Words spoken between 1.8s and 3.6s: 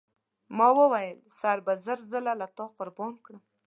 زه زر ځله تر تا قربان کړم.